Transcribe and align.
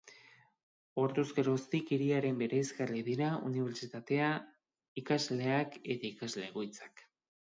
Orduz 1.01 1.25
geroztik, 1.39 1.91
hiriaren 1.97 2.39
bereizgarri 2.39 3.03
dira 3.09 3.27
unibertsitatea, 3.51 4.31
ikasleak 5.03 5.79
eta 5.97 6.11
ikasle-egoitzak. 6.15 7.05